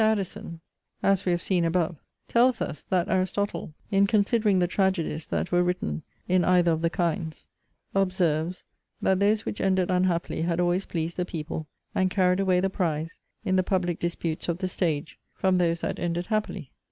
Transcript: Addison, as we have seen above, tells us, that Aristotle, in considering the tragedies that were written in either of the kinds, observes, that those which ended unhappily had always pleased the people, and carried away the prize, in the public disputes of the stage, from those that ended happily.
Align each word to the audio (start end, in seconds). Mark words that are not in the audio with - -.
Addison, 0.03 0.61
as 1.03 1.25
we 1.25 1.31
have 1.31 1.43
seen 1.43 1.63
above, 1.63 1.95
tells 2.27 2.59
us, 2.59 2.81
that 2.85 3.07
Aristotle, 3.07 3.75
in 3.91 4.07
considering 4.07 4.57
the 4.57 4.65
tragedies 4.65 5.27
that 5.27 5.51
were 5.51 5.61
written 5.61 6.01
in 6.27 6.43
either 6.43 6.71
of 6.71 6.81
the 6.81 6.89
kinds, 6.89 7.45
observes, 7.93 8.63
that 8.99 9.19
those 9.19 9.45
which 9.45 9.61
ended 9.61 9.91
unhappily 9.91 10.41
had 10.41 10.59
always 10.59 10.87
pleased 10.87 11.17
the 11.17 11.23
people, 11.25 11.67
and 11.93 12.09
carried 12.09 12.39
away 12.39 12.59
the 12.59 12.67
prize, 12.67 13.19
in 13.45 13.57
the 13.57 13.61
public 13.61 13.99
disputes 13.99 14.49
of 14.49 14.57
the 14.57 14.67
stage, 14.67 15.19
from 15.35 15.57
those 15.57 15.81
that 15.81 15.99
ended 15.99 16.25
happily. 16.25 16.71